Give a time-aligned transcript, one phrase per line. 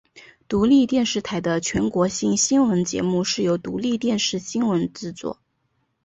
[0.47, 5.37] 独立电视台的全国性新闻节目是由独立电视新闻制作。